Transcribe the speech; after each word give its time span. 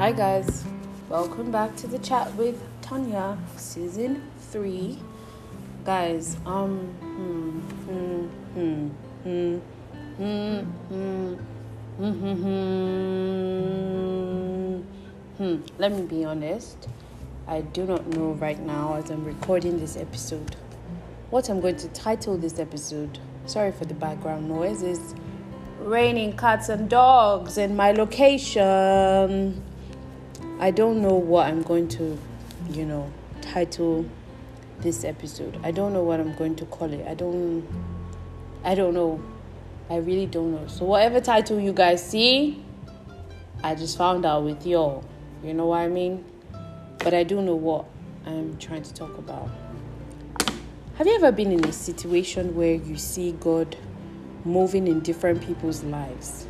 Hi, 0.00 0.12
guys. 0.12 0.64
Welcome 1.10 1.50
back 1.50 1.76
to 1.76 1.86
the 1.86 1.98
chat 1.98 2.34
with 2.34 2.58
Tanya, 2.80 3.36
season 3.56 4.22
three. 4.50 4.98
Guys, 5.84 6.38
um, 6.46 6.78
hmm, 7.02 7.58
hmm, 7.84 8.28
hmm, 8.54 9.58
hmm, 10.16 10.60
hmm, 10.88 11.34
hmm, 11.98 12.32
hmm, 14.72 14.80
hmm. 15.36 15.56
Let 15.76 15.92
me 15.92 16.02
be 16.06 16.24
honest. 16.24 16.88
I 17.46 17.60
do 17.60 17.84
not 17.84 18.06
know 18.06 18.32
right 18.32 18.58
now 18.58 18.94
as 18.94 19.10
I'm 19.10 19.22
recording 19.22 19.78
this 19.80 19.98
episode 19.98 20.56
what 21.28 21.50
I'm 21.50 21.60
going 21.60 21.76
to 21.76 21.88
title 21.88 22.38
this 22.38 22.58
episode. 22.58 23.18
Sorry 23.44 23.70
for 23.70 23.84
the 23.84 23.92
background 23.92 24.48
noise. 24.48 24.82
It's 24.82 25.14
raining 25.78 26.38
cats 26.38 26.70
and 26.70 26.88
dogs 26.88 27.58
in 27.58 27.76
my 27.76 27.92
location. 27.92 29.62
I 30.60 30.70
don't 30.70 31.00
know 31.00 31.14
what 31.14 31.46
I'm 31.46 31.62
going 31.62 31.88
to, 31.88 32.18
you 32.70 32.84
know, 32.84 33.10
title 33.40 34.04
this 34.80 35.04
episode. 35.04 35.58
I 35.62 35.70
don't 35.70 35.94
know 35.94 36.02
what 36.02 36.20
I'm 36.20 36.34
going 36.34 36.54
to 36.56 36.66
call 36.66 36.92
it. 36.92 37.06
I 37.08 37.14
don't 37.14 37.66
I 38.62 38.74
don't 38.74 38.92
know. 38.92 39.22
I 39.88 39.96
really 39.96 40.26
don't 40.26 40.52
know. 40.52 40.66
So 40.66 40.84
whatever 40.84 41.18
title 41.18 41.58
you 41.58 41.72
guys 41.72 42.06
see, 42.06 42.62
I 43.64 43.74
just 43.74 43.96
found 43.96 44.26
out 44.26 44.44
with 44.44 44.66
y'all. 44.66 45.02
You 45.42 45.54
know 45.54 45.66
what 45.66 45.78
I 45.78 45.88
mean? 45.88 46.26
But 46.98 47.14
I 47.14 47.22
do 47.22 47.40
know 47.40 47.54
what 47.54 47.86
I'm 48.26 48.58
trying 48.58 48.82
to 48.82 48.92
talk 48.92 49.16
about. 49.16 49.48
Have 50.96 51.06
you 51.06 51.14
ever 51.14 51.32
been 51.32 51.52
in 51.52 51.64
a 51.64 51.72
situation 51.72 52.54
where 52.54 52.74
you 52.74 52.98
see 52.98 53.32
God 53.32 53.76
moving 54.44 54.86
in 54.86 55.00
different 55.00 55.40
people's 55.40 55.82
lives, 55.82 56.46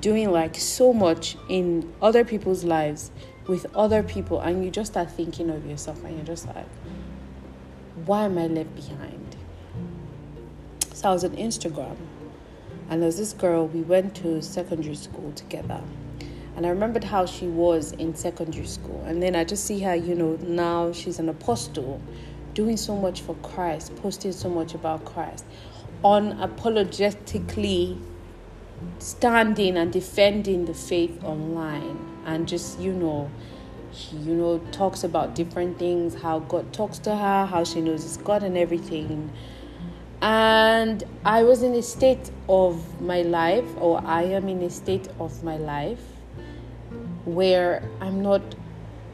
doing 0.00 0.30
like 0.30 0.56
so 0.56 0.92
much 0.92 1.36
in 1.48 1.92
other 2.00 2.24
people's 2.24 2.64
lives 2.64 3.10
with 3.46 3.66
other 3.74 4.02
people, 4.02 4.40
and 4.40 4.64
you 4.64 4.70
just 4.70 4.92
start 4.92 5.10
thinking 5.10 5.50
of 5.50 5.66
yourself 5.66 6.02
and 6.04 6.16
you're 6.16 6.24
just 6.24 6.46
like, 6.46 6.66
why 8.04 8.24
am 8.24 8.38
I 8.38 8.46
left 8.46 8.74
behind? 8.74 9.36
So 10.92 11.08
I 11.10 11.12
was 11.12 11.24
on 11.24 11.30
Instagram, 11.36 11.96
and 12.90 13.02
there's 13.02 13.16
this 13.16 13.32
girl, 13.32 13.66
we 13.68 13.82
went 13.82 14.14
to 14.16 14.42
secondary 14.42 14.94
school 14.96 15.32
together. 15.32 15.82
And 16.56 16.66
I 16.66 16.70
remembered 16.70 17.04
how 17.04 17.24
she 17.24 17.46
was 17.46 17.92
in 17.92 18.16
secondary 18.16 18.66
school. 18.66 19.04
And 19.06 19.22
then 19.22 19.36
I 19.36 19.44
just 19.44 19.64
see 19.64 19.78
her, 19.80 19.94
you 19.94 20.16
know, 20.16 20.36
now 20.42 20.90
she's 20.92 21.20
an 21.20 21.28
apostle, 21.28 22.00
doing 22.52 22.76
so 22.76 22.96
much 22.96 23.20
for 23.20 23.36
Christ, 23.36 23.94
posting 23.96 24.32
so 24.32 24.48
much 24.48 24.74
about 24.74 25.04
Christ 25.04 25.44
unapologetically 26.04 28.00
standing 28.98 29.76
and 29.76 29.92
defending 29.92 30.64
the 30.64 30.74
faith 30.74 31.22
online. 31.24 31.98
And 32.26 32.46
just 32.46 32.78
you 32.78 32.92
know 32.92 33.30
she 33.92 34.16
you 34.16 34.34
know 34.34 34.58
talks 34.70 35.02
about 35.02 35.34
different 35.34 35.78
things 35.78 36.14
how 36.14 36.40
god 36.40 36.70
talks 36.74 36.98
to 36.98 37.16
her 37.16 37.46
how 37.46 37.64
she 37.64 37.80
knows 37.80 38.04
it's 38.04 38.16
god 38.18 38.42
and 38.42 38.56
everything. 38.58 39.30
And 40.20 41.04
i 41.24 41.42
was 41.42 41.62
in 41.62 41.74
a 41.74 41.82
state 41.82 42.30
of 42.48 43.00
my 43.00 43.22
life 43.22 43.68
or 43.78 44.02
i 44.04 44.22
am 44.24 44.48
in 44.48 44.62
a 44.62 44.70
state 44.70 45.08
of 45.20 45.42
my 45.42 45.56
life 45.56 46.02
where 47.24 47.88
i'm 48.00 48.20
not 48.22 48.42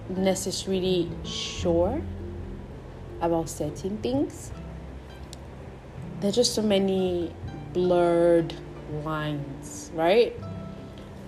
necessarily 0.09 1.11
sure 1.25 2.03
about 3.21 3.49
certain 3.49 3.97
things. 3.99 4.53
There's 6.21 6.35
just 6.35 6.55
so 6.55 6.63
many 6.63 7.33
blurred 7.73 8.55
lines, 9.03 9.91
right? 9.95 10.35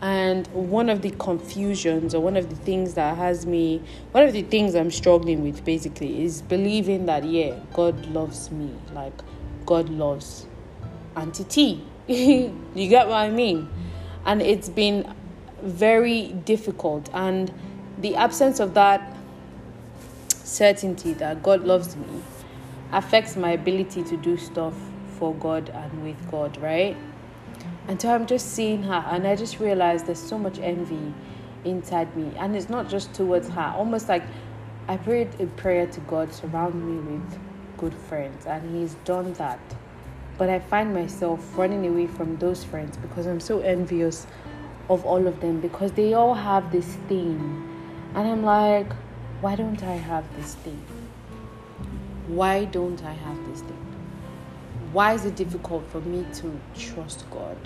And 0.02 0.46
one 0.48 0.90
of 0.90 1.02
the 1.02 1.10
confusions, 1.12 2.14
or 2.14 2.20
one 2.20 2.36
of 2.36 2.50
the 2.50 2.56
things 2.56 2.94
that 2.94 3.16
has 3.16 3.46
me, 3.46 3.82
one 4.12 4.24
of 4.24 4.32
the 4.32 4.42
things 4.42 4.74
I'm 4.74 4.90
struggling 4.90 5.42
with 5.42 5.64
basically 5.64 6.22
is 6.22 6.42
believing 6.42 7.06
that, 7.06 7.24
yeah, 7.24 7.58
God 7.72 8.06
loves 8.06 8.50
me. 8.50 8.70
Like, 8.92 9.14
God 9.64 9.88
loves 9.88 10.46
Auntie 11.16 11.44
T. 11.44 11.84
you 12.06 12.52
get 12.74 13.08
what 13.08 13.16
I 13.16 13.30
mean? 13.30 13.68
And 14.26 14.42
it's 14.42 14.68
been 14.68 15.14
very 15.62 16.28
difficult. 16.44 17.08
And 17.14 17.52
the 17.98 18.16
absence 18.16 18.60
of 18.60 18.74
that 18.74 19.16
certainty 20.28 21.14
that 21.14 21.42
God 21.42 21.64
loves 21.64 21.96
me 21.96 22.22
affects 22.92 23.36
my 23.36 23.50
ability 23.52 24.02
to 24.04 24.16
do 24.16 24.36
stuff 24.36 24.74
for 25.18 25.34
God 25.34 25.70
and 25.70 26.04
with 26.04 26.30
God, 26.30 26.56
right? 26.58 26.96
And 27.88 28.00
so 28.00 28.14
I'm 28.14 28.26
just 28.26 28.52
seeing 28.52 28.82
her, 28.84 29.04
and 29.10 29.26
I 29.26 29.36
just 29.36 29.60
realized 29.60 30.06
there's 30.06 30.18
so 30.18 30.38
much 30.38 30.58
envy 30.58 31.14
inside 31.64 32.14
me, 32.16 32.32
and 32.36 32.56
it's 32.56 32.68
not 32.68 32.88
just 32.88 33.14
towards 33.14 33.48
her. 33.48 33.74
Almost 33.76 34.08
like 34.08 34.24
I 34.88 34.96
prayed 34.96 35.28
a 35.40 35.46
prayer 35.46 35.86
to 35.86 36.00
God, 36.00 36.32
surround 36.32 36.74
me 36.74 36.96
with 37.12 37.38
good 37.76 37.94
friends, 37.94 38.46
and 38.46 38.74
He's 38.74 38.94
done 39.04 39.32
that. 39.34 39.60
But 40.38 40.50
I 40.50 40.58
find 40.58 40.92
myself 40.92 41.56
running 41.56 41.86
away 41.86 42.06
from 42.06 42.36
those 42.38 42.64
friends 42.64 42.96
because 42.96 43.26
I'm 43.26 43.40
so 43.40 43.60
envious 43.60 44.26
of 44.90 45.04
all 45.04 45.26
of 45.26 45.40
them 45.40 45.60
because 45.60 45.92
they 45.92 46.14
all 46.14 46.34
have 46.34 46.72
this 46.72 46.96
thing, 47.08 47.38
and 48.14 48.28
I'm 48.28 48.42
like, 48.44 48.92
why 49.40 49.54
don't 49.54 49.82
I 49.82 49.96
have 49.96 50.24
this 50.36 50.54
thing? 50.56 50.82
why 52.26 52.64
don't 52.64 53.02
I 53.04 53.12
have 53.12 53.48
this 53.48 53.60
thing? 53.60 53.95
Why 54.92 55.14
is 55.14 55.24
it 55.24 55.36
difficult 55.36 55.86
for 55.90 56.00
me 56.00 56.24
to 56.34 56.60
trust 56.74 57.28
God? 57.30 57.56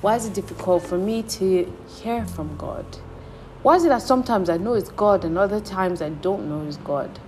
Why 0.00 0.16
is 0.16 0.26
it 0.26 0.34
difficult 0.34 0.82
for 0.82 0.98
me 0.98 1.22
to 1.22 1.72
hear 1.86 2.26
from 2.26 2.56
God? 2.56 2.86
Why 3.62 3.76
is 3.76 3.84
it 3.84 3.88
that 3.88 4.02
sometimes 4.02 4.48
I 4.48 4.56
know 4.56 4.74
it's 4.74 4.90
God 4.90 5.24
and 5.24 5.36
other 5.36 5.60
times 5.60 6.00
I 6.00 6.08
don't 6.08 6.48
know 6.48 6.66
it's 6.66 6.78
God? 6.78 7.18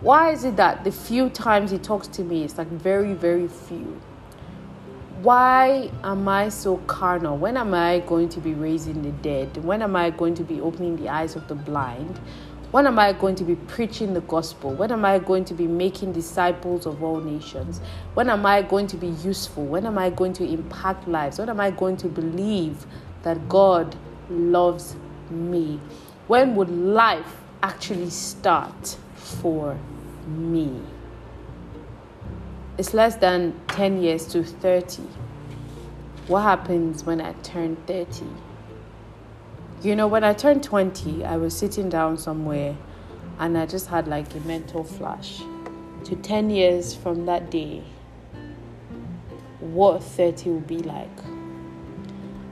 Why 0.00 0.30
is 0.30 0.44
it 0.44 0.56
that 0.56 0.84
the 0.84 0.92
few 0.92 1.28
times 1.28 1.72
He 1.72 1.78
talks 1.78 2.06
to 2.08 2.22
me, 2.22 2.44
it's 2.44 2.56
like 2.56 2.68
very, 2.68 3.14
very 3.14 3.48
few? 3.48 4.00
Why 5.22 5.90
am 6.04 6.28
I 6.28 6.48
so 6.48 6.76
carnal? 6.86 7.36
When 7.36 7.56
am 7.56 7.74
I 7.74 7.98
going 8.06 8.28
to 8.28 8.40
be 8.40 8.54
raising 8.54 9.02
the 9.02 9.10
dead? 9.10 9.64
When 9.64 9.82
am 9.82 9.96
I 9.96 10.10
going 10.10 10.36
to 10.36 10.44
be 10.44 10.60
opening 10.60 10.94
the 10.94 11.08
eyes 11.08 11.34
of 11.34 11.48
the 11.48 11.56
blind? 11.56 12.20
When 12.70 12.86
am 12.86 12.98
I 12.98 13.14
going 13.14 13.34
to 13.36 13.44
be 13.44 13.54
preaching 13.54 14.12
the 14.12 14.20
gospel? 14.20 14.72
When 14.74 14.92
am 14.92 15.02
I 15.02 15.18
going 15.18 15.46
to 15.46 15.54
be 15.54 15.66
making 15.66 16.12
disciples 16.12 16.84
of 16.84 17.02
all 17.02 17.18
nations? 17.18 17.80
When 18.12 18.28
am 18.28 18.44
I 18.44 18.60
going 18.60 18.86
to 18.88 18.98
be 18.98 19.06
useful? 19.06 19.64
When 19.64 19.86
am 19.86 19.96
I 19.96 20.10
going 20.10 20.34
to 20.34 20.44
impact 20.44 21.08
lives? 21.08 21.38
When 21.38 21.48
am 21.48 21.60
I 21.60 21.70
going 21.70 21.96
to 21.98 22.08
believe 22.08 22.84
that 23.22 23.48
God 23.48 23.96
loves 24.28 24.96
me? 25.30 25.80
When 26.26 26.56
would 26.56 26.68
life 26.68 27.40
actually 27.62 28.10
start 28.10 28.98
for 29.14 29.78
me? 30.26 30.82
It's 32.76 32.92
less 32.92 33.16
than 33.16 33.58
10 33.68 34.02
years 34.02 34.26
to 34.26 34.44
30. 34.44 35.04
What 36.26 36.42
happens 36.42 37.02
when 37.02 37.22
I 37.22 37.32
turn 37.42 37.76
30? 37.86 38.26
You 39.80 39.94
know, 39.94 40.08
when 40.08 40.24
I 40.24 40.32
turned 40.32 40.64
20, 40.64 41.24
I 41.24 41.36
was 41.36 41.56
sitting 41.56 41.88
down 41.88 42.18
somewhere 42.18 42.76
and 43.38 43.56
I 43.56 43.64
just 43.64 43.86
had 43.86 44.08
like 44.08 44.34
a 44.34 44.40
mental 44.40 44.82
flash 44.82 45.40
to 46.02 46.16
10 46.16 46.50
years 46.50 46.96
from 46.96 47.26
that 47.26 47.48
day, 47.48 47.84
what 49.60 50.02
30 50.02 50.50
would 50.50 50.66
be 50.66 50.78
like. 50.78 51.16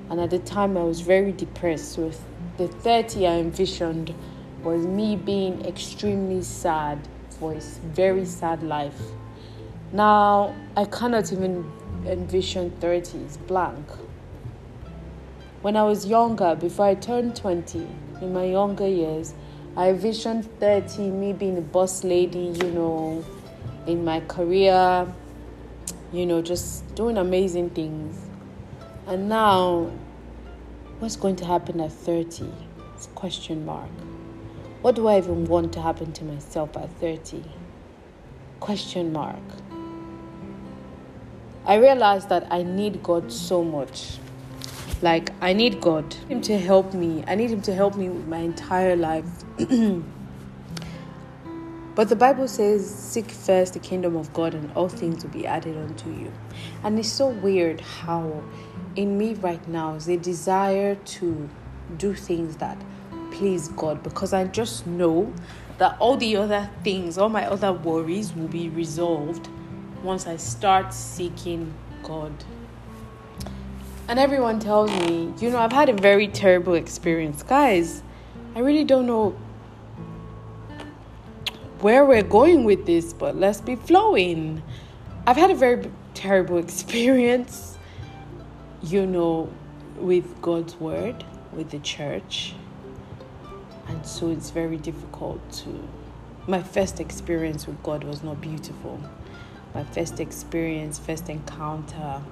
And 0.09 0.21
at 0.21 0.31
the 0.31 0.39
time, 0.39 0.77
I 0.77 0.85
was 0.85 1.01
very 1.01 1.33
depressed. 1.33 1.95
So, 1.95 2.13
the 2.59 2.69
30 2.69 3.27
I 3.27 3.41
envisioned 3.41 4.15
was 4.63 4.87
me 4.87 5.17
being 5.17 5.67
extremely 5.67 6.43
sad 6.43 7.09
for 7.41 7.55
a 7.55 7.61
very 7.61 8.25
sad 8.25 8.63
life. 8.63 9.01
Now, 9.93 10.55
I 10.77 10.85
cannot 10.85 11.33
even 11.33 11.69
envision 12.07 12.71
30, 12.79 13.19
it's 13.19 13.37
blank. 13.37 13.85
When 15.67 15.75
I 15.77 15.83
was 15.83 16.07
younger, 16.07 16.55
before 16.55 16.87
I 16.87 16.95
turned 16.95 17.35
20, 17.35 17.89
in 18.23 18.33
my 18.33 18.45
younger 18.45 18.87
years, 18.87 19.35
I 19.77 19.89
envisioned 19.89 20.45
30, 20.61 21.11
me 21.11 21.33
being 21.33 21.59
a 21.59 21.61
boss 21.61 22.05
lady, 22.05 22.55
you 22.63 22.71
know, 22.71 23.25
in 23.85 24.05
my 24.05 24.21
career, 24.21 25.13
you 26.13 26.25
know, 26.25 26.41
just 26.41 26.95
doing 26.95 27.19
amazing 27.19 27.71
things. 27.71 28.17
And 29.09 29.29
now, 29.29 29.91
what's 31.01 31.17
going 31.17 31.35
to 31.35 31.45
happen 31.45 31.81
at 31.81 31.91
30? 31.91 32.49
It's 32.95 33.07
a 33.07 33.11
question 33.17 33.67
mark. 33.67 33.91
What 34.83 34.95
do 34.95 35.09
I 35.09 35.19
even 35.19 35.47
want 35.47 35.73
to 35.73 35.83
happen 35.83 36.13
to 36.13 36.25
myself 36.25 36.77
at 36.77 36.93
30? 37.01 37.43
Question 38.61 39.13
mark. 39.13 39.43
I 41.65 41.75
realized 41.75 42.29
that 42.29 42.47
I 42.53 42.63
need 42.63 43.03
God 43.03 43.33
so 43.33 43.65
much. 43.65 44.19
Like, 45.03 45.31
I 45.41 45.53
need 45.53 45.81
God, 45.81 46.15
Him 46.29 46.41
to 46.43 46.59
help 46.59 46.95
me. 46.95 47.23
I 47.27 47.35
need 47.35 47.51
Him 47.51 47.61
to 47.63 47.75
help 47.75 47.97
me 47.97 48.09
with 48.09 48.27
my 48.27 48.39
entire 48.39 48.97
life. 48.97 49.27
but 51.95 52.09
the 52.09 52.17
Bible 52.17 52.49
says, 52.49 52.89
Seek 52.89 53.31
first 53.31 53.75
the 53.75 53.79
kingdom 53.79 54.17
of 54.17 54.33
God, 54.33 54.55
and 54.55 54.73
all 54.73 54.89
things 54.89 55.23
will 55.23 55.31
be 55.33 55.47
added 55.47 55.77
unto 55.77 56.11
you. 56.11 56.33
And 56.83 56.99
it's 56.99 57.13
so 57.13 57.29
weird 57.29 57.81
how, 57.81 58.43
in 58.97 59.19
me 59.19 59.35
right 59.35 59.67
now, 59.69 59.95
is 59.95 60.09
a 60.09 60.17
desire 60.17 60.95
to 60.95 61.49
do 61.99 62.15
things 62.15 62.57
that 62.57 62.79
please 63.31 63.69
God 63.69 64.03
because 64.03 64.33
I 64.33 64.45
just 64.45 64.87
know 64.87 65.33
that 65.79 65.97
all 65.99 66.17
the 66.17 66.37
other 66.37 66.71
things, 66.83 67.19
all 67.19 67.29
my 67.29 67.47
other 67.47 67.73
worries 67.73 68.35
will 68.35 68.49
be 68.49 68.71
resolved 68.71 69.49
once 70.03 70.27
I 70.27 70.37
start 70.37 70.95
seeking 70.95 71.75
God. 72.03 72.33
And 74.09 74.21
everyone 74.21 74.61
tells 74.61 74.89
me, 75.01 75.35
you 75.41 75.51
know, 75.51 75.59
I've 75.59 75.73
had 75.73 75.89
a 75.89 75.93
very 75.93 76.29
terrible 76.29 76.75
experience. 76.75 77.43
Guys, 77.43 78.03
I 78.55 78.61
really 78.61 78.85
don't 78.85 79.07
know 79.07 79.31
where 81.81 82.05
we're 82.05 82.23
going 82.23 82.63
with 82.63 82.87
this, 82.87 83.13
but 83.13 83.35
let's 83.35 83.61
be 83.61 83.75
flowing. 83.75 84.63
I've 85.27 85.37
had 85.37 85.51
a 85.51 85.57
very 85.57 85.91
terrible 86.15 86.57
experience, 86.67 87.77
you 88.81 89.07
know, 89.07 89.53
with 89.97 90.41
God's 90.41 90.77
word, 90.77 91.25
with 91.53 91.71
the 91.71 91.81
church. 91.81 92.55
And 93.89 94.07
so 94.07 94.31
it's 94.31 94.51
very 94.51 94.77
difficult 94.77 95.41
to. 95.65 95.89
My 96.47 96.63
first 96.63 97.01
experience 97.01 97.67
with 97.67 97.83
God 97.83 98.05
was 98.05 98.23
not 98.23 98.41
beautiful. 98.41 99.01
My 99.75 99.83
first 99.83 100.21
experience, 100.21 100.97
first 100.97 101.29
encounter, 101.29 102.23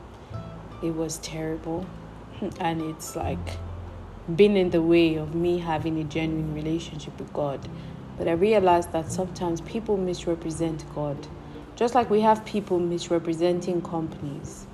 it 0.82 0.94
was 0.94 1.18
terrible. 1.18 1.86
And 2.60 2.82
it's 2.82 3.16
like 3.16 3.58
been 4.36 4.56
in 4.56 4.70
the 4.70 4.82
way 4.82 5.16
of 5.16 5.34
me 5.34 5.58
having 5.58 5.98
a 5.98 6.04
genuine 6.04 6.54
relationship 6.54 7.18
with 7.18 7.32
God. 7.32 7.68
But 8.16 8.28
I 8.28 8.32
realized 8.32 8.92
that 8.92 9.10
sometimes 9.10 9.60
people 9.62 9.96
misrepresent 9.96 10.84
God. 10.94 11.16
Just 11.76 11.94
like 11.94 12.08
we 12.10 12.20
have 12.20 12.44
people 12.44 12.78
misrepresenting 12.78 13.82
companies, 13.82 14.66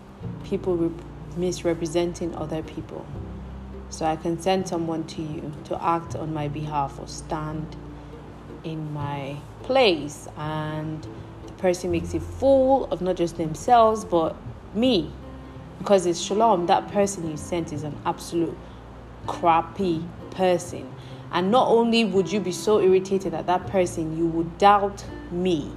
people 0.45 0.77
re- 0.77 1.05
misrepresenting 1.37 2.35
other 2.35 2.63
people. 2.63 3.07
So 3.89 4.05
I 4.05 4.17
can 4.17 4.41
send 4.41 4.69
someone 4.69 5.05
to 5.09 5.23
you 5.23 5.53
to 5.65 5.83
act 5.83 6.15
on 6.15 6.33
my 6.33 6.49
behalf 6.49 6.99
or 7.01 7.09
stand 7.09 7.77
in 8.63 8.93
my 8.93 9.37
place, 9.63 10.29
and 10.37 11.07
the 11.47 11.53
person 11.55 11.91
makes 11.91 12.15
a 12.15 12.21
fool 12.21 12.85
of 12.91 13.01
not 13.01 13.17
just 13.17 13.37
themselves 13.37 14.05
but 14.05 14.37
me. 14.75 15.11
Because 15.81 16.05
it's 16.05 16.21
shalom, 16.21 16.67
that 16.67 16.93
person 16.93 17.29
you 17.29 17.39
sent 17.39 17.73
is 17.73 17.85
an 17.85 17.97
absolute 18.05 18.57
crappy 19.27 20.05
person. 20.31 20.93
And 21.33 21.51
not 21.51 21.69
only 21.69 22.05
would 22.05 22.31
you 22.31 22.39
be 22.39 22.53
so 22.53 22.81
irritated 22.81 23.33
at 23.33 23.47
that 23.47 23.67
person, 23.67 24.17
you 24.17 24.27
would 24.27 24.59
doubt 24.59 25.05
me. 25.33 25.73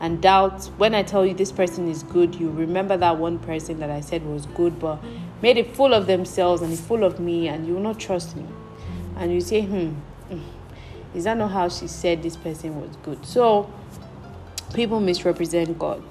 And 0.00 0.20
doubt 0.20 0.66
when 0.76 0.94
I 0.94 1.02
tell 1.02 1.24
you 1.24 1.32
this 1.32 1.50
person 1.50 1.88
is 1.88 2.02
good, 2.02 2.34
you 2.34 2.50
remember 2.50 2.96
that 2.98 3.16
one 3.16 3.38
person 3.38 3.78
that 3.80 3.90
I 3.90 4.00
said 4.00 4.26
was 4.26 4.46
good, 4.46 4.78
but 4.78 5.02
made 5.40 5.56
it 5.56 5.74
full 5.74 5.94
of 5.94 6.06
themselves 6.06 6.60
and 6.60 6.78
full 6.78 7.02
of 7.02 7.18
me, 7.18 7.48
and 7.48 7.66
you 7.66 7.74
will 7.74 7.80
not 7.80 7.98
trust 7.98 8.36
me. 8.36 8.44
And 9.16 9.32
you 9.32 9.40
say, 9.40 9.62
hmm, 9.62 9.90
hmm, 10.28 10.40
is 11.14 11.24
that 11.24 11.38
not 11.38 11.52
how 11.52 11.68
she 11.68 11.86
said 11.86 12.22
this 12.22 12.36
person 12.36 12.80
was 12.80 12.94
good? 13.04 13.24
So 13.24 13.72
people 14.74 15.00
misrepresent 15.00 15.78
God. 15.78 16.02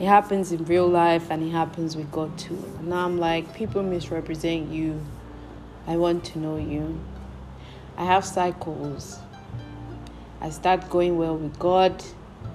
It 0.00 0.06
happens 0.06 0.50
in 0.50 0.64
real 0.64 0.88
life 0.88 1.30
and 1.30 1.42
it 1.42 1.50
happens 1.50 1.94
with 1.94 2.10
God 2.10 2.38
too. 2.38 2.56
And 2.78 2.88
now 2.88 3.04
I'm 3.04 3.18
like, 3.18 3.54
people 3.54 3.82
misrepresent 3.82 4.72
you. 4.72 4.98
I 5.86 5.98
want 5.98 6.24
to 6.24 6.38
know 6.38 6.56
you. 6.56 6.98
I 7.98 8.06
have 8.06 8.24
cycles. 8.24 9.18
I 10.40 10.48
start 10.48 10.88
going 10.88 11.18
well 11.18 11.36
with 11.36 11.58
God, 11.58 12.02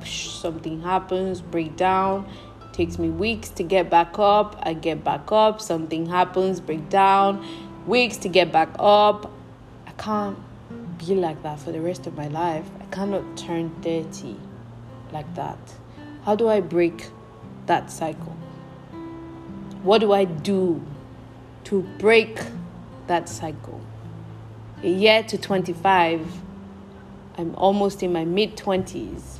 something 0.03 0.81
happens, 0.81 1.39
break 1.39 1.75
down. 1.75 2.27
Takes 2.73 2.97
me 2.97 3.09
weeks 3.09 3.49
to 3.49 3.63
get 3.63 3.91
back 3.91 4.17
up. 4.17 4.59
I 4.63 4.73
get 4.73 5.03
back 5.03 5.31
up, 5.31 5.61
something 5.61 6.07
happens, 6.07 6.59
break 6.59 6.89
down. 6.89 7.45
Weeks 7.85 8.17
to 8.17 8.27
get 8.27 8.51
back 8.51 8.69
up. 8.79 9.31
I 9.85 9.91
can't 9.91 10.39
be 10.97 11.13
like 11.13 11.43
that 11.43 11.59
for 11.59 11.71
the 11.71 11.79
rest 11.79 12.07
of 12.07 12.17
my 12.17 12.27
life. 12.27 12.65
I 12.81 12.85
cannot 12.85 13.37
turn 13.37 13.69
30 13.83 14.35
like 15.11 15.31
that. 15.35 15.59
How 16.23 16.35
do 16.35 16.49
I 16.49 16.59
break 16.59 17.05
that 17.67 17.91
cycle? 17.91 18.35
What 19.83 19.99
do 19.99 20.13
I 20.13 20.25
do 20.25 20.81
to 21.65 21.81
break 21.99 22.39
that 23.07 23.29
cycle? 23.29 23.81
a 24.85 24.89
year 24.89 25.23
to 25.23 25.37
25, 25.37 26.21
I'm 27.37 27.55
almost 27.55 28.03
in 28.03 28.13
my 28.13 28.23
mid 28.23 28.55
20s. 28.55 29.37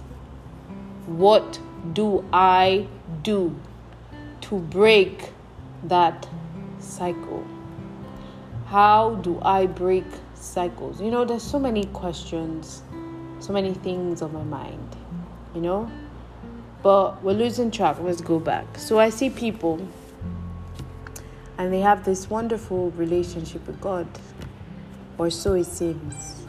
What 1.06 1.60
do 1.94 2.26
I 2.34 2.88
do 3.22 3.56
to 4.42 4.58
break 4.58 5.32
that 5.84 6.28
cycle? 6.80 7.46
How 8.66 9.16
do 9.16 9.40
I 9.44 9.68
break 9.68 10.06
cycles? 10.34 11.00
You 11.00 11.12
know, 11.12 11.26
there's 11.26 11.44
so 11.44 11.60
many 11.60 11.86
questions, 11.86 12.82
so 13.40 13.54
many 13.54 13.76
things 13.76 14.24
on 14.24 14.34
my 14.34 14.44
mind, 14.44 14.96
you 15.54 15.62
know? 15.62 15.92
But 16.86 17.24
we're 17.24 17.34
losing 17.34 17.72
track. 17.72 17.98
Let's 18.00 18.22
go 18.22 18.38
back. 18.38 18.78
So 18.78 19.00
I 19.00 19.10
see 19.10 19.32
people 19.32 19.88
and 21.58 21.74
they 21.74 21.80
have 21.80 22.06
this 22.06 22.30
wonderful 22.30 22.92
relationship 22.92 23.66
with 23.66 23.82
God 23.82 24.08
or 25.18 25.32
so 25.32 25.54
it 25.54 25.64
seems. 25.64 26.46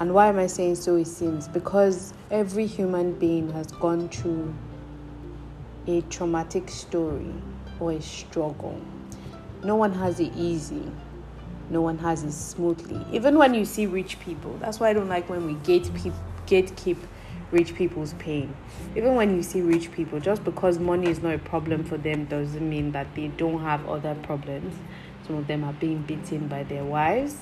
And 0.00 0.12
why 0.12 0.26
am 0.26 0.40
I 0.40 0.48
saying 0.48 0.74
so 0.74 0.96
it 0.96 1.06
seems? 1.06 1.46
Because 1.46 2.14
every 2.32 2.66
human 2.66 3.12
being 3.12 3.48
has 3.52 3.68
gone 3.68 4.08
through 4.08 4.52
a 5.86 6.00
traumatic 6.10 6.68
story 6.68 7.32
or 7.78 7.92
a 7.92 8.02
struggle. 8.02 8.76
No 9.62 9.76
one 9.76 9.92
has 9.92 10.18
it 10.18 10.32
easy. 10.34 10.82
No 11.70 11.80
one 11.80 11.98
has 11.98 12.24
it 12.24 12.32
smoothly. 12.32 13.06
Even 13.14 13.38
when 13.38 13.54
you 13.54 13.66
see 13.66 13.86
rich 13.86 14.18
people, 14.18 14.56
that's 14.58 14.80
why 14.80 14.88
I 14.88 14.94
don't 14.94 15.08
like 15.08 15.30
when 15.30 15.46
we 15.46 15.54
gate 15.62 15.88
gatekeep 16.48 16.98
rich 17.50 17.74
people's 17.74 18.14
pain. 18.14 18.54
Even 18.96 19.14
when 19.14 19.36
you 19.36 19.42
see 19.42 19.60
rich 19.60 19.92
people, 19.92 20.20
just 20.20 20.44
because 20.44 20.78
money 20.78 21.08
is 21.08 21.22
not 21.22 21.34
a 21.34 21.38
problem 21.38 21.84
for 21.84 21.96
them 21.96 22.24
doesn't 22.24 22.68
mean 22.68 22.92
that 22.92 23.14
they 23.14 23.28
don't 23.28 23.62
have 23.62 23.88
other 23.88 24.14
problems. 24.22 24.74
Some 25.26 25.36
of 25.36 25.46
them 25.46 25.64
are 25.64 25.72
being 25.72 26.02
beaten 26.02 26.48
by 26.48 26.64
their 26.64 26.84
wives, 26.84 27.36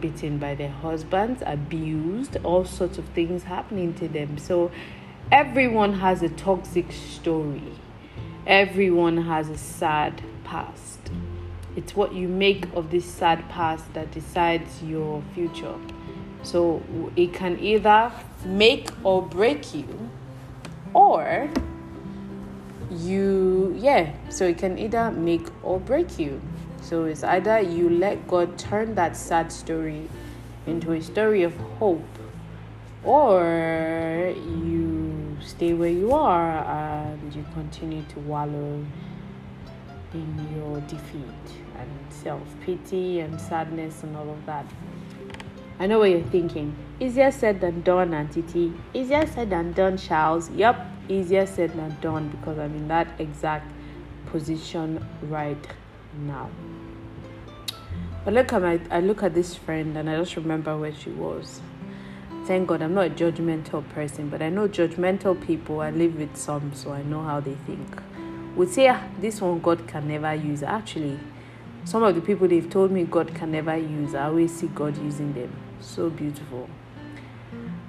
beaten 0.00 0.38
by 0.38 0.54
their 0.54 0.70
husbands, 0.70 1.42
abused, 1.44 2.36
all 2.44 2.64
sorts 2.64 2.98
of 2.98 3.04
things 3.06 3.44
happening 3.44 3.94
to 3.94 4.08
them. 4.08 4.38
So 4.38 4.70
everyone 5.30 5.94
has 5.94 6.22
a 6.22 6.28
toxic 6.28 6.92
story. 6.92 7.74
Everyone 8.46 9.18
has 9.18 9.50
a 9.50 9.58
sad 9.58 10.22
past. 10.44 11.00
It's 11.76 11.94
what 11.94 12.14
you 12.14 12.28
make 12.28 12.64
of 12.74 12.90
this 12.90 13.04
sad 13.04 13.48
past 13.50 13.92
that 13.94 14.10
decides 14.10 14.82
your 14.82 15.22
future. 15.34 15.74
So 16.42 16.82
it 17.16 17.32
can 17.32 17.58
either 17.58 18.12
make 18.44 18.90
or 19.04 19.22
break 19.22 19.74
you, 19.74 20.10
or 20.94 21.50
you, 22.90 23.76
yeah, 23.78 24.12
so 24.30 24.46
it 24.46 24.58
can 24.58 24.78
either 24.78 25.10
make 25.10 25.46
or 25.62 25.78
break 25.78 26.18
you. 26.18 26.40
So 26.80 27.04
it's 27.04 27.22
either 27.24 27.60
you 27.60 27.90
let 27.90 28.26
God 28.28 28.56
turn 28.58 28.94
that 28.94 29.16
sad 29.16 29.52
story 29.52 30.08
into 30.66 30.92
a 30.92 31.02
story 31.02 31.42
of 31.42 31.54
hope, 31.78 32.18
or 33.04 34.34
you 34.36 35.36
stay 35.40 35.74
where 35.74 35.90
you 35.90 36.12
are 36.12 36.64
and 36.64 37.34
you 37.34 37.44
continue 37.54 38.02
to 38.10 38.20
wallow 38.20 38.84
in 40.14 40.56
your 40.56 40.80
defeat 40.82 41.46
and 41.76 41.90
self 42.10 42.42
pity 42.60 43.20
and 43.20 43.40
sadness 43.40 44.02
and 44.02 44.16
all 44.16 44.30
of 44.30 44.46
that. 44.46 44.66
I 45.80 45.86
know 45.86 46.00
what 46.00 46.10
you're 46.10 46.22
thinking. 46.22 46.74
Easier 46.98 47.30
said 47.30 47.60
than 47.60 47.82
done, 47.82 48.12
Auntie 48.12 48.42
T. 48.42 48.72
Easier 48.92 49.24
said 49.26 49.50
than 49.50 49.72
done, 49.72 49.96
Charles. 49.96 50.50
Yep, 50.50 50.84
easier 51.08 51.46
said 51.46 51.72
than 51.74 51.96
done 52.00 52.28
because 52.30 52.58
I'm 52.58 52.74
in 52.74 52.88
that 52.88 53.06
exact 53.20 53.70
position 54.26 55.06
right 55.22 55.68
now. 56.26 56.50
But 58.24 58.34
look 58.34 58.52
at 58.52 58.60
my 58.60 58.80
I 58.90 58.98
look 58.98 59.22
at 59.22 59.34
this 59.34 59.54
friend 59.54 59.96
and 59.96 60.10
I 60.10 60.16
just 60.16 60.34
remember 60.34 60.76
where 60.76 60.92
she 60.92 61.10
was. 61.10 61.60
Thank 62.46 62.66
God 62.66 62.82
I'm 62.82 62.94
not 62.94 63.06
a 63.06 63.10
judgmental 63.10 63.88
person, 63.90 64.30
but 64.30 64.42
I 64.42 64.48
know 64.48 64.68
judgmental 64.68 65.40
people. 65.46 65.80
I 65.80 65.90
live 65.90 66.16
with 66.16 66.36
some, 66.36 66.74
so 66.74 66.92
I 66.92 67.02
know 67.02 67.22
how 67.22 67.38
they 67.38 67.54
think. 67.66 68.02
Would 68.56 68.70
say 68.70 68.88
ah, 68.88 69.00
this 69.20 69.40
one 69.40 69.60
God 69.60 69.86
can 69.86 70.08
never 70.08 70.34
use. 70.34 70.64
Actually, 70.64 71.20
some 71.84 72.02
of 72.02 72.16
the 72.16 72.20
people 72.20 72.48
they've 72.48 72.68
told 72.68 72.90
me 72.90 73.04
God 73.04 73.32
can 73.32 73.52
never 73.52 73.76
use, 73.76 74.16
I 74.16 74.24
always 74.24 74.52
see 74.52 74.66
God 74.66 74.98
using 74.98 75.32
them. 75.34 75.67
So 75.80 76.10
beautiful. 76.10 76.68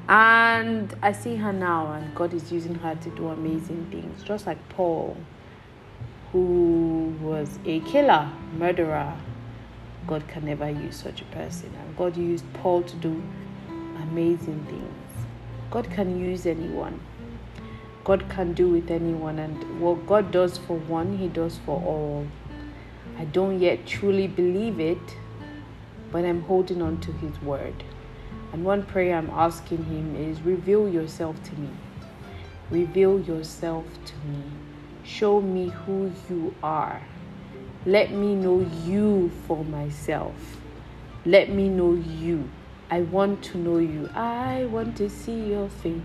And 0.08 0.96
I 1.02 1.12
see 1.12 1.36
her 1.36 1.54
now, 1.54 1.94
and 1.94 2.16
God 2.16 2.34
is 2.34 2.52
using 2.52 2.76
her 2.76 2.96
to 2.96 3.10
do 3.12 3.28
amazing 3.28 3.88
things. 3.92 4.24
Just 4.24 4.48
like 4.48 4.58
Paul, 4.70 5.16
who 6.32 7.16
was 7.22 7.60
a 7.66 7.80
killer, 7.82 8.32
murderer, 8.58 9.16
God 10.08 10.28
can 10.28 10.46
never 10.46 10.70
use 10.70 10.96
such 10.96 11.22
a 11.22 11.26
person. 11.26 11.72
And 11.80 11.96
God 11.96 12.18
used 12.18 12.46
Paul 12.54 12.82
to 12.84 12.96
do 12.96 13.22
amazing 14.02 14.66
things. 14.66 15.26
God 15.70 15.90
can 15.92 16.20
use 16.20 16.48
anyone. 16.48 17.00
God 18.04 18.28
can 18.30 18.54
do 18.54 18.70
with 18.70 18.90
anyone. 18.90 19.38
And 19.38 19.80
what 19.80 20.08
God 20.08 20.32
does 20.32 20.58
for 20.58 20.78
one, 20.78 21.18
He 21.18 21.28
does 21.28 21.60
for 21.66 21.80
all. 21.86 22.26
I 23.20 23.26
don't 23.26 23.60
yet 23.60 23.86
truly 23.86 24.28
believe 24.28 24.80
it, 24.80 24.98
but 26.12 26.26
I'm 26.26 26.42
holding 26.42 26.82
on 26.82 27.00
to 27.02 27.12
His 27.12 27.42
word. 27.42 27.84
And 28.52 28.66
one 28.66 28.84
prayer 28.84 29.16
I'm 29.16 29.30
asking 29.30 29.86
Him 29.86 30.16
is 30.16 30.42
reveal 30.42 30.90
yourself 30.90 31.42
to 31.44 31.56
me. 31.56 31.70
Reveal 32.72 33.22
yourself 33.22 33.86
to 34.06 34.16
me. 34.28 34.44
Show 35.04 35.42
me 35.42 35.70
who 35.70 36.12
you 36.30 36.54
are. 36.62 37.02
Let 37.86 38.12
me 38.12 38.36
know 38.36 38.60
you 38.84 39.32
for 39.48 39.64
myself. 39.64 40.58
Let 41.26 41.50
me 41.50 41.70
know 41.70 41.94
you. 41.94 42.50
I 42.92 43.02
want 43.02 43.44
to 43.46 43.58
know 43.58 43.78
you. 43.78 44.10
I 44.14 44.66
want 44.66 44.98
to 44.98 45.10
see 45.10 45.50
your 45.52 45.70
face. 45.70 46.02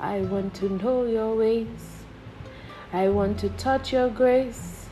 I 0.00 0.20
want 0.20 0.54
to 0.54 0.68
know 0.68 1.04
your 1.04 1.34
ways. 1.36 2.04
I 2.92 3.08
want 3.08 3.38
to 3.40 3.48
touch 3.50 3.92
your 3.92 4.08
grace 4.08 4.86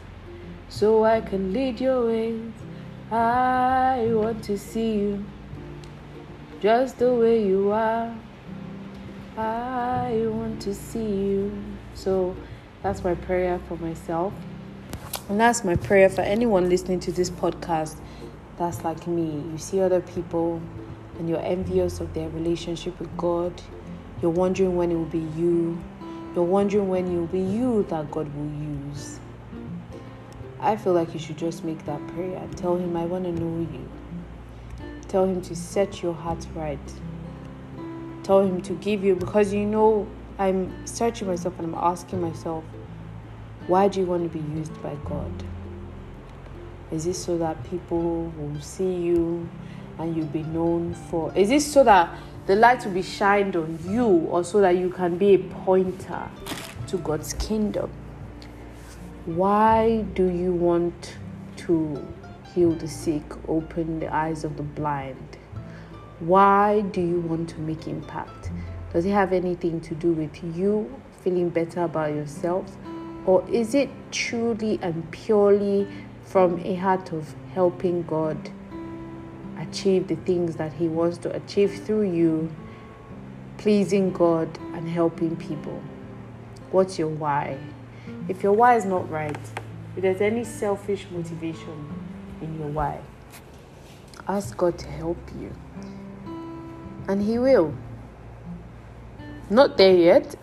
so 0.68 1.04
I 1.04 1.20
can 1.20 1.52
lead 1.52 1.80
your 1.80 2.06
ways. 2.06 2.52
I 3.12 4.08
want 4.12 4.42
to 4.44 4.58
see 4.58 4.94
you 4.94 5.24
just 6.60 6.98
the 6.98 7.12
way 7.12 7.44
you 7.44 7.70
are. 7.70 8.16
I 9.36 10.26
want 10.28 10.62
to 10.62 10.74
see 10.74 11.04
you. 11.04 11.62
So 11.94 12.34
that's 12.82 13.04
my 13.04 13.14
prayer 13.14 13.60
for 13.68 13.76
myself. 13.76 14.32
And 15.28 15.38
that's 15.38 15.64
my 15.64 15.76
prayer 15.76 16.08
for 16.08 16.22
anyone 16.22 16.68
listening 16.68 17.00
to 17.00 17.12
this 17.12 17.30
podcast 17.30 17.96
that's 18.56 18.84
like 18.84 19.06
me. 19.06 19.42
You 19.52 19.58
see 19.58 19.80
other 19.80 20.00
people 20.00 20.62
and 21.18 21.28
you're 21.28 21.42
envious 21.42 22.00
of 22.00 22.14
their 22.14 22.28
relationship 22.30 22.98
with 22.98 23.14
God. 23.16 23.52
You're 24.22 24.30
wondering 24.30 24.76
when 24.76 24.90
it 24.90 24.94
will 24.94 25.04
be 25.04 25.26
you. 25.36 25.78
You're 26.34 26.44
wondering 26.44 26.88
when 26.88 27.06
it 27.06 27.18
will 27.18 27.26
be 27.26 27.40
you 27.40 27.84
that 27.90 28.10
God 28.10 28.34
will 28.34 28.50
use. 28.90 29.20
I 30.64 30.76
feel 30.76 30.94
like 30.94 31.12
you 31.12 31.20
should 31.20 31.36
just 31.36 31.62
make 31.62 31.84
that 31.84 32.04
prayer. 32.08 32.40
Tell 32.56 32.76
Him, 32.76 32.96
I 32.96 33.04
want 33.04 33.24
to 33.24 33.32
know 33.32 33.60
you. 33.70 33.88
Tell 35.08 35.26
Him 35.26 35.42
to 35.42 35.54
set 35.54 36.02
your 36.02 36.14
heart 36.14 36.46
right. 36.54 36.78
Tell 38.22 38.40
Him 38.40 38.62
to 38.62 38.72
give 38.74 39.04
you, 39.04 39.14
because 39.14 39.52
you 39.52 39.66
know, 39.66 40.08
I'm 40.38 40.86
searching 40.86 41.28
myself 41.28 41.58
and 41.58 41.68
I'm 41.68 41.74
asking 41.74 42.22
myself, 42.22 42.64
why 43.66 43.88
do 43.88 44.00
you 44.00 44.06
want 44.06 44.32
to 44.32 44.38
be 44.38 44.44
used 44.54 44.82
by 44.82 44.94
God? 45.04 45.44
Is 46.90 47.04
this 47.04 47.22
so 47.22 47.36
that 47.38 47.62
people 47.64 48.32
will 48.36 48.60
see 48.60 48.94
you 48.94 49.48
and 49.98 50.16
you'll 50.16 50.26
be 50.26 50.42
known 50.44 50.94
for? 50.94 51.32
Is 51.36 51.50
this 51.50 51.70
so 51.70 51.84
that 51.84 52.16
the 52.46 52.56
light 52.56 52.84
will 52.84 52.92
be 52.92 53.02
shined 53.02 53.54
on 53.54 53.78
you 53.86 54.06
or 54.06 54.44
so 54.44 54.60
that 54.60 54.76
you 54.76 54.90
can 54.90 55.18
be 55.18 55.34
a 55.34 55.38
pointer 55.38 56.28
to 56.88 56.96
God's 56.98 57.34
kingdom? 57.34 57.90
Why 59.26 60.02
do 60.12 60.28
you 60.28 60.52
want 60.52 61.16
to 61.56 62.06
heal 62.54 62.72
the 62.72 62.86
sick, 62.86 63.22
open 63.48 63.98
the 63.98 64.14
eyes 64.14 64.44
of 64.44 64.58
the 64.58 64.62
blind? 64.62 65.38
Why 66.20 66.82
do 66.82 67.00
you 67.00 67.20
want 67.20 67.48
to 67.50 67.60
make 67.60 67.88
impact? 67.88 68.50
Does 68.92 69.06
it 69.06 69.12
have 69.12 69.32
anything 69.32 69.80
to 69.80 69.94
do 69.94 70.12
with 70.12 70.44
you 70.54 70.94
feeling 71.22 71.48
better 71.48 71.84
about 71.84 72.10
yourself? 72.10 72.76
Or 73.24 73.42
is 73.48 73.74
it 73.74 73.88
truly 74.10 74.78
and 74.82 75.10
purely 75.10 75.88
from 76.26 76.58
a 76.58 76.74
heart 76.74 77.10
of 77.10 77.34
helping 77.54 78.02
God 78.02 78.50
achieve 79.58 80.08
the 80.08 80.16
things 80.16 80.56
that 80.56 80.74
He 80.74 80.86
wants 80.86 81.16
to 81.18 81.34
achieve 81.34 81.82
through 81.86 82.12
you, 82.12 82.54
pleasing 83.56 84.12
God 84.12 84.58
and 84.74 84.86
helping 84.86 85.34
people? 85.34 85.82
What's 86.70 86.98
your 86.98 87.08
why? 87.08 87.58
If 88.28 88.42
your 88.42 88.52
why 88.52 88.76
is 88.76 88.84
not 88.84 89.10
right, 89.10 89.36
if 89.96 90.02
there's 90.02 90.20
any 90.20 90.44
selfish 90.44 91.06
motivation, 91.10 91.94
in 92.40 92.58
your 92.58 92.68
why. 92.68 93.00
Ask 94.28 94.56
God 94.56 94.78
to 94.78 94.86
help 94.86 95.18
you. 95.38 95.52
And 97.08 97.22
He 97.22 97.38
will. 97.38 97.74
Not 99.50 99.76
there 99.76 99.94
yet, 99.94 100.36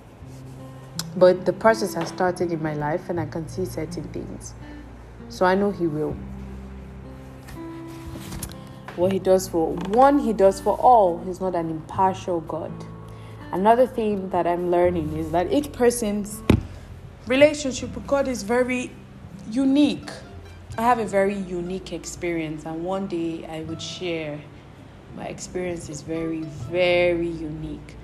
but 1.15 1.45
the 1.45 1.53
process 1.53 1.93
has 1.95 2.09
started 2.09 2.51
in 2.51 2.61
my 2.61 2.73
life 2.73 3.09
and 3.09 3.19
I 3.19 3.25
can 3.25 3.47
see 3.47 3.65
certain 3.65 4.03
things. 4.09 4.53
So 5.29 5.45
I 5.45 5.55
know 5.55 5.71
He 5.71 5.87
will. 5.87 6.15
What 8.95 9.11
He 9.11 9.19
does 9.19 9.47
for 9.47 9.73
one, 9.73 10.19
He 10.19 10.33
does 10.33 10.61
for 10.61 10.77
all. 10.77 11.23
He's 11.25 11.41
not 11.41 11.55
an 11.55 11.69
impartial 11.69 12.41
God. 12.41 12.71
Another 13.51 13.87
thing 13.87 14.29
that 14.29 14.45
I'm 14.45 14.69
learning 14.69 15.17
is 15.17 15.31
that 15.31 15.51
each 15.51 15.71
person's 15.71 16.41
relationship 17.27 17.93
with 17.95 18.07
God 18.07 18.27
is 18.27 18.43
very 18.43 18.91
unique. 19.49 20.09
I 20.77 20.81
have 20.81 20.99
a 20.99 21.05
very 21.05 21.35
unique 21.35 21.93
experience, 21.93 22.65
and 22.65 22.83
one 22.83 23.07
day 23.07 23.45
I 23.45 23.61
would 23.61 23.81
share. 23.81 24.39
My 25.15 25.25
experience 25.25 25.89
is 25.89 26.01
very, 26.01 26.41
very 26.41 27.27
unique. 27.27 27.95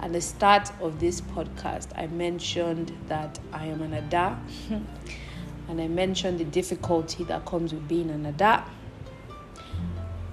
At 0.00 0.12
the 0.12 0.20
start 0.20 0.70
of 0.80 1.00
this 1.00 1.20
podcast, 1.20 1.88
I 1.96 2.08
mentioned 2.08 2.92
that 3.06 3.38
I 3.52 3.66
am 3.66 3.80
an 3.82 3.94
Ada, 3.94 4.38
and 5.68 5.80
I 5.80 5.88
mentioned 5.88 6.38
the 6.38 6.44
difficulty 6.44 7.24
that 7.24 7.44
comes 7.46 7.72
with 7.72 7.86
being 7.88 8.10
an 8.10 8.26
Ada. 8.26 8.64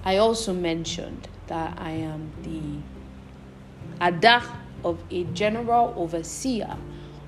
I 0.04 0.18
also 0.18 0.52
mentioned 0.52 1.28
that 1.46 1.78
I 1.78 1.90
am 1.90 2.32
the 2.42 4.04
Ada 4.04 4.42
of 4.84 5.02
a 5.10 5.24
general 5.24 5.94
overseer 5.96 6.76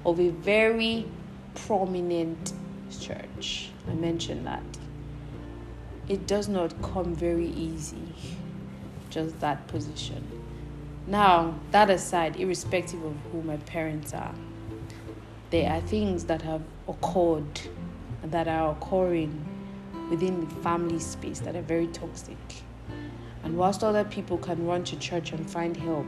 of 0.09 0.21
a 0.21 0.31
very 0.31 1.07
prominent 1.55 2.53
church. 3.01 3.71
I 3.89 3.95
mentioned 3.95 4.47
that. 4.47 4.63
It 6.09 6.27
does 6.27 6.49
not 6.49 6.81
come 6.81 7.15
very 7.15 7.49
easy, 7.49 8.15
just 9.11 9.39
that 9.41 9.67
position. 9.69 10.27
Now, 11.07 11.55
that 11.71 11.91
aside, 11.91 12.37
irrespective 12.37 13.03
of 13.05 13.15
who 13.31 13.43
my 13.43 13.59
parents 13.59 14.15
are, 14.15 14.35
there 15.51 15.71
are 15.71 15.81
things 15.83 16.25
that 16.25 16.43
have 16.43 16.63
occurred 16.87 17.61
that 18.25 18.49
are 18.49 18.73
occurring 18.73 19.45
within 20.11 20.41
the 20.41 20.55
family 20.57 20.99
space 20.99 21.41
that 21.41 21.57
are 21.57 21.63
very 21.63 21.87
toxic. 21.89 22.37
And 23.45 23.57
whilst 23.57 23.85
other 23.85 24.05
people 24.05 24.39
can 24.39 24.67
run 24.67 24.85
to 24.85 24.97
church 24.97 25.33
and 25.33 25.49
find 25.49 25.77
help, 25.77 26.07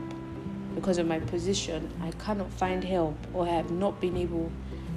because 0.75 0.97
of 0.97 1.07
my 1.07 1.19
position, 1.19 1.89
I 2.01 2.11
cannot 2.11 2.51
find 2.53 2.83
help 2.83 3.15
or 3.33 3.45
have 3.45 3.71
not 3.71 3.99
been 3.99 4.17
able 4.17 4.51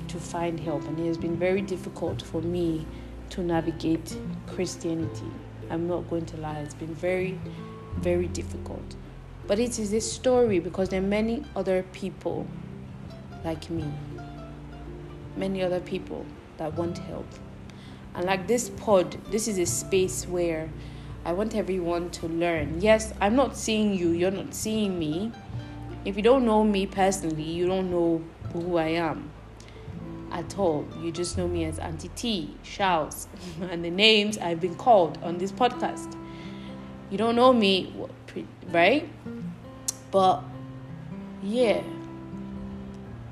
to 0.09 0.19
find 0.19 0.59
help, 0.61 0.87
and 0.87 0.99
it 0.99 1.07
has 1.07 1.19
been 1.19 1.37
very 1.37 1.62
difficult 1.62 2.23
for 2.23 2.40
me 2.43 2.87
to 3.31 3.43
navigate 3.43 4.16
Christianity. 4.47 5.31
I'm 5.71 5.88
not 5.88 6.09
going 6.09 6.26
to 6.26 6.37
lie, 6.37 6.59
it's 6.59 6.75
been 6.75 6.95
very, 6.95 7.38
very 7.97 8.28
difficult. 8.28 8.95
But 9.47 9.59
it 9.59 9.78
is 9.78 9.93
a 9.93 10.00
story 10.00 10.59
because 10.59 10.88
there 10.88 11.00
are 11.00 11.07
many 11.07 11.45
other 11.54 11.85
people 11.93 12.47
like 13.45 13.69
me, 13.71 13.85
many 15.37 15.62
other 15.62 15.81
people 15.81 16.25
that 16.57 16.75
want 16.75 16.99
help. 16.99 17.26
And 18.14 18.25
like 18.25 18.47
this 18.47 18.71
pod, 18.71 19.16
this 19.31 19.49
is 19.49 19.59
a 19.59 19.66
space 19.66 20.26
where 20.26 20.71
I 21.25 21.33
want 21.33 21.54
everyone 21.54 22.11
to 22.11 22.28
learn. 22.28 22.81
Yes, 22.81 23.12
I'm 23.21 23.35
not 23.35 23.57
seeing 23.57 23.95
you, 23.95 24.11
you're 24.11 24.31
not 24.31 24.54
seeing 24.54 24.99
me. 24.99 25.33
If 26.04 26.16
you 26.16 26.23
don't 26.23 26.44
know 26.44 26.62
me 26.62 26.87
personally, 26.87 27.42
you 27.42 27.66
don't 27.66 27.90
know 27.90 28.23
who 28.52 28.76
I 28.76 28.88
am 28.88 29.30
at 30.30 30.58
all. 30.58 30.87
You 31.00 31.11
just 31.11 31.38
know 31.38 31.49
me 31.49 31.64
as 31.64 31.78
Auntie 31.78 32.11
T, 32.14 32.54
Shouts, 32.62 33.28
and 33.70 33.84
the 33.84 33.90
names 33.90 34.37
I've 34.37 34.61
been 34.61 34.75
called 34.75 35.18
on 35.23 35.38
this 35.38 35.50
podcast. 35.50 36.14
You 37.11 37.16
don't 37.16 37.37
know 37.37 37.52
me, 37.52 37.94
right? 38.70 39.08
But 40.11 40.42
yeah, 41.42 41.82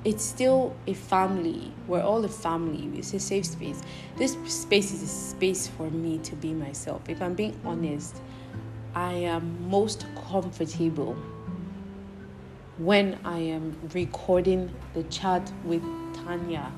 it's 0.04 0.24
still 0.24 0.74
a 0.86 0.94
family. 0.94 1.72
We're 1.86 2.02
all 2.02 2.24
a 2.24 2.28
family. 2.28 2.98
It's 2.98 3.12
a 3.12 3.20
safe 3.20 3.46
space. 3.46 3.82
This 4.16 4.36
space 4.46 4.92
is 4.92 5.02
a 5.02 5.06
space 5.06 5.68
for 5.68 5.90
me 5.90 6.18
to 6.18 6.36
be 6.36 6.54
myself. 6.54 7.08
If 7.08 7.20
I'm 7.20 7.34
being 7.34 7.58
honest, 7.64 8.16
I 8.94 9.12
am 9.12 9.68
most 9.68 10.06
comfortable 10.30 11.16
when 12.82 13.16
I 13.24 13.38
am 13.38 13.78
recording 13.94 14.74
the 14.94 15.04
chat 15.04 15.52
with 15.64 15.82
Tanya 16.14 16.72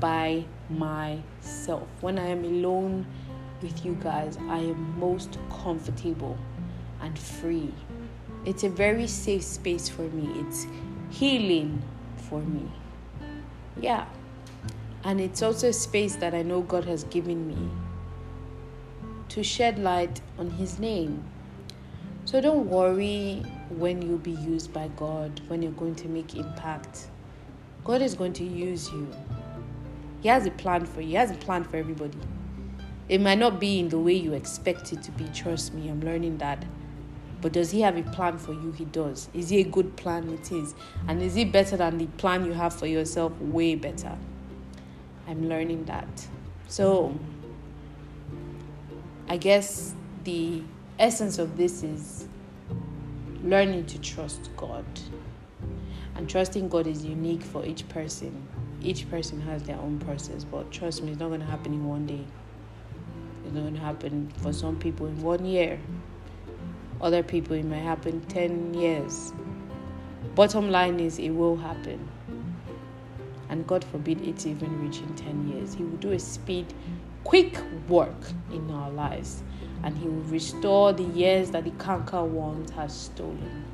by 0.00 0.46
myself. 0.70 1.86
When 2.00 2.18
I 2.18 2.28
am 2.28 2.42
alone 2.42 3.06
with 3.60 3.84
you 3.84 3.98
guys, 4.02 4.38
I 4.48 4.58
am 4.58 4.98
most 4.98 5.38
comfortable 5.62 6.38
and 7.02 7.18
free. 7.18 7.70
It's 8.46 8.64
a 8.64 8.70
very 8.70 9.06
safe 9.06 9.42
space 9.42 9.90
for 9.90 10.02
me. 10.02 10.40
It's 10.40 10.66
healing 11.10 11.82
for 12.16 12.40
me. 12.40 12.70
Yeah. 13.78 14.06
And 15.04 15.20
it's 15.20 15.42
also 15.42 15.68
a 15.68 15.72
space 15.74 16.16
that 16.16 16.32
I 16.32 16.40
know 16.40 16.62
God 16.62 16.86
has 16.86 17.04
given 17.04 17.46
me 17.46 17.68
to 19.28 19.42
shed 19.42 19.78
light 19.78 20.22
on 20.38 20.48
His 20.48 20.78
name. 20.78 21.22
So 22.24 22.40
don't 22.40 22.70
worry 22.70 23.42
when 23.78 24.02
you'll 24.02 24.18
be 24.18 24.32
used 24.32 24.72
by 24.72 24.88
God, 24.96 25.40
when 25.48 25.62
you're 25.62 25.72
going 25.72 25.94
to 25.96 26.08
make 26.08 26.34
impact. 26.34 27.08
God 27.84 28.02
is 28.02 28.14
going 28.14 28.32
to 28.34 28.44
use 28.44 28.90
you. 28.90 29.08
He 30.20 30.28
has 30.28 30.46
a 30.46 30.50
plan 30.50 30.86
for 30.86 31.00
you. 31.00 31.08
He 31.08 31.14
has 31.14 31.30
a 31.30 31.34
plan 31.34 31.64
for 31.64 31.76
everybody. 31.76 32.18
It 33.08 33.20
might 33.20 33.38
not 33.38 33.58
be 33.58 33.80
in 33.80 33.88
the 33.88 33.98
way 33.98 34.14
you 34.14 34.32
expect 34.34 34.92
it 34.92 35.02
to 35.02 35.10
be. 35.12 35.24
Trust 35.34 35.74
me, 35.74 35.88
I'm 35.88 36.00
learning 36.00 36.38
that. 36.38 36.64
But 37.40 37.52
does 37.52 37.72
he 37.72 37.80
have 37.80 37.96
a 37.96 38.04
plan 38.04 38.38
for 38.38 38.52
you? 38.52 38.70
He 38.70 38.84
does. 38.84 39.28
Is 39.34 39.48
he 39.48 39.60
a 39.60 39.64
good 39.64 39.96
plan? 39.96 40.28
It 40.32 40.52
is. 40.52 40.74
And 41.08 41.20
is 41.20 41.36
it 41.36 41.50
better 41.50 41.76
than 41.76 41.98
the 41.98 42.06
plan 42.06 42.46
you 42.46 42.52
have 42.52 42.72
for 42.72 42.86
yourself? 42.86 43.32
Way 43.40 43.74
better. 43.74 44.16
I'm 45.26 45.48
learning 45.48 45.86
that. 45.86 46.26
So, 46.68 47.18
I 49.28 49.36
guess 49.36 49.92
the 50.22 50.62
essence 50.98 51.38
of 51.38 51.56
this 51.56 51.82
is 51.82 52.21
learning 53.42 53.86
to 53.86 53.98
trust 54.00 54.50
God. 54.56 54.84
And 56.14 56.28
trusting 56.28 56.68
God 56.68 56.86
is 56.86 57.04
unique 57.04 57.42
for 57.42 57.64
each 57.64 57.88
person. 57.88 58.46
Each 58.82 59.08
person 59.10 59.40
has 59.42 59.62
their 59.62 59.78
own 59.78 59.98
process, 59.98 60.44
but 60.44 60.70
trust 60.70 61.02
me, 61.02 61.12
it's 61.12 61.20
not 61.20 61.28
going 61.28 61.40
to 61.40 61.46
happen 61.46 61.72
in 61.72 61.86
one 61.86 62.06
day. 62.06 62.24
It's 63.44 63.54
not 63.54 63.62
going 63.62 63.74
to 63.74 63.80
happen 63.80 64.32
for 64.38 64.52
some 64.52 64.76
people 64.78 65.06
in 65.06 65.20
one 65.22 65.44
year. 65.44 65.78
Other 67.00 67.22
people, 67.22 67.56
it 67.56 67.64
might 67.64 67.78
happen 67.78 68.20
10 68.22 68.74
years. 68.74 69.32
Bottom 70.34 70.70
line 70.70 71.00
is, 71.00 71.18
it 71.18 71.30
will 71.30 71.56
happen. 71.56 72.08
And 73.48 73.66
God 73.66 73.84
forbid 73.84 74.20
it's 74.26 74.46
even 74.46 74.80
reaching 74.80 75.12
10 75.14 75.48
years. 75.48 75.74
He 75.74 75.82
will 75.82 75.96
do 75.98 76.12
a 76.12 76.18
speed, 76.18 76.72
quick 77.24 77.58
work 77.88 78.30
in 78.52 78.70
our 78.70 78.90
lives. 78.90 79.42
And 79.82 79.96
He 79.96 80.06
will 80.06 80.22
restore 80.24 80.92
the 80.92 81.02
years 81.02 81.50
that 81.50 81.64
the 81.64 81.70
canker 81.72 82.24
worms 82.24 82.70
has 82.72 82.94
stolen. 82.94 83.64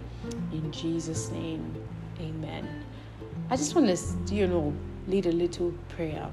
In 0.52 0.70
Jesus' 0.72 1.30
name, 1.30 1.74
amen. 2.20 2.84
I 3.50 3.56
just 3.56 3.74
want 3.74 3.88
to, 3.88 4.34
you 4.34 4.46
know, 4.46 4.74
lead 5.06 5.26
a 5.26 5.32
little 5.32 5.72
prayer. 5.88 6.28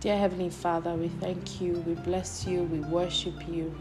Dear 0.00 0.16
Heavenly 0.16 0.50
Father, 0.50 0.94
we 0.94 1.08
thank 1.08 1.60
you, 1.60 1.74
we 1.86 1.94
bless 1.94 2.46
you, 2.46 2.62
we 2.62 2.80
worship 2.80 3.48
you. 3.48 3.74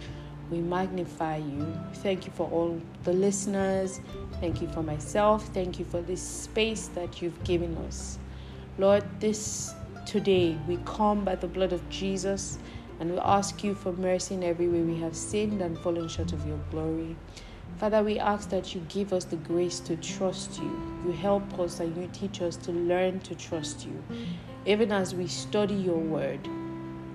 We 0.49 0.61
magnify 0.61 1.37
you. 1.37 1.73
Thank 1.95 2.25
you 2.25 2.31
for 2.31 2.49
all 2.49 2.81
the 3.03 3.13
listeners. 3.13 4.01
Thank 4.39 4.61
you 4.61 4.67
for 4.69 4.81
myself. 4.81 5.47
Thank 5.53 5.77
you 5.77 5.85
for 5.85 6.01
this 6.01 6.21
space 6.21 6.87
that 6.95 7.21
you've 7.21 7.43
given 7.43 7.77
us. 7.87 8.17
Lord, 8.79 9.03
this 9.19 9.73
today 10.07 10.57
we 10.67 10.79
come 10.85 11.23
by 11.23 11.35
the 11.35 11.47
blood 11.47 11.71
of 11.71 11.87
Jesus 11.89 12.57
and 12.99 13.11
we 13.11 13.19
ask 13.19 13.63
you 13.63 13.75
for 13.75 13.93
mercy 13.93 14.35
in 14.35 14.43
every 14.43 14.67
way 14.67 14.81
we 14.81 14.99
have 14.99 15.15
sinned 15.15 15.61
and 15.61 15.77
fallen 15.79 16.07
short 16.07 16.33
of 16.33 16.45
your 16.45 16.59
glory. 16.71 17.15
Father, 17.77 18.03
we 18.03 18.19
ask 18.19 18.49
that 18.49 18.75
you 18.75 18.81
give 18.89 19.13
us 19.13 19.25
the 19.25 19.37
grace 19.37 19.79
to 19.81 19.95
trust 19.97 20.59
you. 20.59 21.01
You 21.05 21.11
help 21.11 21.59
us 21.59 21.79
and 21.79 21.95
you 21.95 22.09
teach 22.11 22.41
us 22.41 22.57
to 22.57 22.71
learn 22.71 23.19
to 23.21 23.35
trust 23.35 23.85
you. 23.85 24.03
Even 24.65 24.91
as 24.91 25.15
we 25.15 25.27
study 25.27 25.75
your 25.75 25.97
word, 25.97 26.47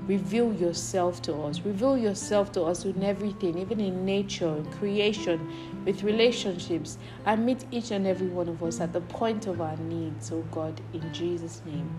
Reveal 0.07 0.53
yourself 0.53 1.23
to 1.23 1.35
us. 1.45 1.61
Reveal 1.61 1.97
yourself 1.97 2.53
to 2.53 2.65
us 2.65 2.85
in 2.85 3.03
everything, 3.03 3.57
even 3.57 3.81
in 3.81 4.05
nature, 4.05 4.55
in 4.55 4.71
creation, 4.73 5.41
with 5.87 6.03
relationships. 6.03 6.99
And 7.25 7.47
meet 7.47 7.65
each 7.71 7.91
and 7.91 8.07
every 8.07 8.27
one 8.27 8.49
of 8.51 8.63
us 8.63 8.81
at 8.81 8.93
the 8.93 9.01
point 9.01 9.47
of 9.47 9.63
our 9.63 9.77
needs, 9.79 10.31
oh 10.31 10.45
God, 10.51 10.79
in 10.93 11.13
Jesus' 11.15 11.63
name. 11.65 11.91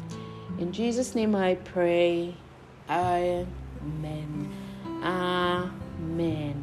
In 0.59 0.71
Jesus' 0.71 1.15
name 1.15 1.35
I 1.35 1.55
pray. 1.55 2.35
Amen. 2.87 3.64
Amen. 3.85 4.49
Amen. 5.03 6.55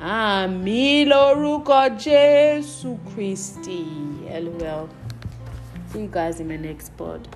Àmì 0.00 1.04
lórúkọ 1.10 1.80
Jésù 2.06 2.96
Kristi. 3.10 3.84
LOL. 4.44 4.88
See 5.92 6.02
you 6.02 6.08
guys 6.08 6.38
in 6.40 6.48
my 6.48 6.56
next 6.56 6.96
pod. 6.96 7.28